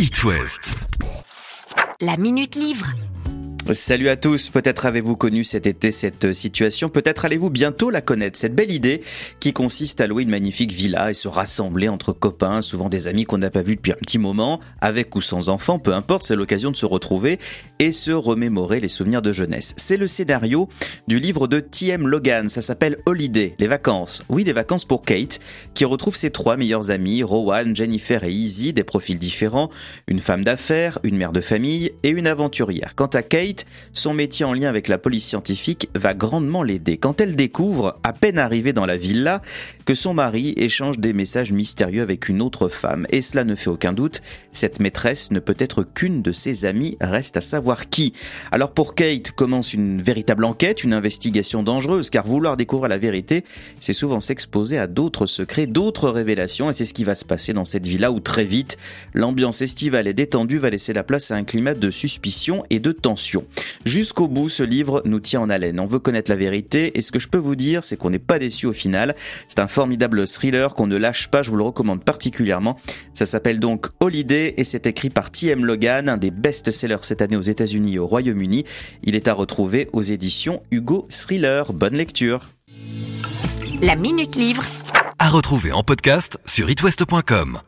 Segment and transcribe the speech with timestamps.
[0.00, 0.74] It West.
[2.00, 2.86] La Minute Livre.
[3.72, 8.38] Salut à tous, peut-être avez-vous connu cet été cette situation, peut-être allez-vous bientôt la connaître,
[8.38, 9.02] cette belle idée
[9.40, 13.24] qui consiste à louer une magnifique villa et se rassembler entre copains, souvent des amis
[13.24, 16.34] qu'on n'a pas vus depuis un petit moment, avec ou sans enfants, peu importe, c'est
[16.34, 17.38] l'occasion de se retrouver
[17.78, 19.74] et se remémorer les souvenirs de jeunesse.
[19.76, 20.70] C'est le scénario
[21.06, 22.06] du livre de T.M.
[22.06, 24.22] Logan, ça s'appelle Holiday, les vacances.
[24.30, 25.40] Oui, les vacances pour Kate,
[25.74, 29.68] qui retrouve ses trois meilleurs amis, Rowan, Jennifer et Izzy, des profils différents,
[30.06, 32.94] une femme d'affaires, une mère de famille et une aventurière.
[32.94, 33.57] Quant à Kate,
[33.92, 38.12] son métier en lien avec la police scientifique va grandement l'aider quand elle découvre, à
[38.12, 39.42] peine arrivée dans la villa,
[39.84, 43.06] que son mari échange des messages mystérieux avec une autre femme.
[43.10, 46.96] Et cela ne fait aucun doute, cette maîtresse ne peut être qu'une de ses amies,
[47.00, 48.12] reste à savoir qui.
[48.52, 53.44] Alors pour Kate commence une véritable enquête, une investigation dangereuse, car vouloir découvrir la vérité,
[53.80, 57.52] c'est souvent s'exposer à d'autres secrets, d'autres révélations, et c'est ce qui va se passer
[57.52, 58.78] dans cette villa où très vite,
[59.14, 62.92] l'ambiance estivale et détendue va laisser la place à un climat de suspicion et de
[62.92, 63.44] tension.
[63.84, 65.80] Jusqu'au bout, ce livre nous tient en haleine.
[65.80, 68.18] On veut connaître la vérité et ce que je peux vous dire, c'est qu'on n'est
[68.18, 69.14] pas déçu au final.
[69.48, 72.78] C'est un formidable thriller qu'on ne lâche pas, je vous le recommande particulièrement.
[73.12, 75.64] Ça s'appelle donc Holiday et c'est écrit par T.M.
[75.64, 78.64] Logan, un des best-sellers cette année aux États-Unis et au Royaume-Uni.
[79.02, 81.72] Il est à retrouver aux éditions Hugo Thriller.
[81.72, 82.50] Bonne lecture.
[83.82, 84.64] La Minute Livre.
[85.18, 87.60] À retrouver en podcast sur itwest.com.